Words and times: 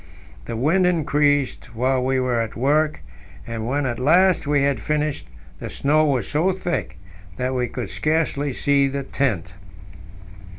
The 0.45 0.55
wind 0.55 0.87
increased 0.87 1.75
while 1.75 2.03
we 2.03 2.19
were 2.19 2.41
at 2.41 2.55
work, 2.55 3.01
and 3.45 3.67
when 3.67 3.85
at 3.85 3.99
last 3.99 4.47
we 4.47 4.63
had 4.63 4.79
finished, 4.79 5.27
the 5.59 5.69
snow 5.69 6.03
was 6.05 6.27
so 6.27 6.53
thick 6.53 6.97
that 7.37 7.53
we 7.53 7.67
could 7.67 7.91
scarcely 7.91 8.51
see 8.51 8.87
the 8.87 9.03
tent. 9.03 9.53